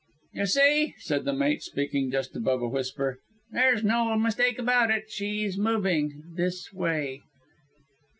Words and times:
"You 0.33 0.47
see," 0.47 0.95
said 0.97 1.25
the 1.25 1.33
mate, 1.33 1.61
speaking 1.61 2.09
just 2.09 2.35
above 2.35 2.63
a 2.63 2.67
whisper, 2.67 3.19
"there's 3.51 3.83
no 3.83 4.17
mistake 4.17 4.57
about 4.57 4.89
it. 4.89 5.11
She 5.11 5.43
is 5.43 5.59
moving 5.59 6.23
this 6.35 6.73
way." 6.73 7.21